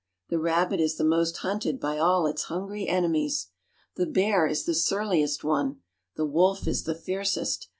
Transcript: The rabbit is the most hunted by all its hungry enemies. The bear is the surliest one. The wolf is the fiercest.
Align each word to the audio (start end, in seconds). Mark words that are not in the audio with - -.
The 0.29 0.39
rabbit 0.39 0.79
is 0.79 0.95
the 0.95 1.03
most 1.03 1.37
hunted 1.37 1.79
by 1.79 1.99
all 1.99 2.25
its 2.25 2.45
hungry 2.45 2.87
enemies. 2.87 3.49
The 3.97 4.07
bear 4.07 4.47
is 4.47 4.63
the 4.65 4.73
surliest 4.73 5.43
one. 5.43 5.81
The 6.15 6.25
wolf 6.25 6.67
is 6.67 6.85
the 6.85 6.95
fiercest. 6.95 7.67